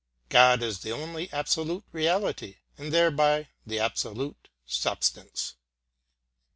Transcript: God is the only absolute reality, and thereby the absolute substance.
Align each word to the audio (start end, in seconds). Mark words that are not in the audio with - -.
God 0.29 0.63
is 0.63 0.79
the 0.79 0.91
only 0.91 1.31
absolute 1.31 1.83
reality, 1.91 2.57
and 2.75 2.91
thereby 2.91 3.49
the 3.67 3.77
absolute 3.77 4.49
substance. 4.65 5.53